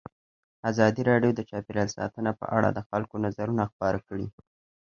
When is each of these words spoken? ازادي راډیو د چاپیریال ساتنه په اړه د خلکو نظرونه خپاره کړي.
ازادي 0.69 1.01
راډیو 1.09 1.31
د 1.35 1.41
چاپیریال 1.49 1.89
ساتنه 1.97 2.31
په 2.39 2.45
اړه 2.57 2.69
د 2.73 2.79
خلکو 2.89 3.15
نظرونه 3.25 3.63
خپاره 3.71 3.99
کړي. 4.07 4.27